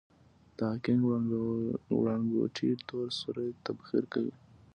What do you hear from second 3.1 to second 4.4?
سوري تبخیر کوي.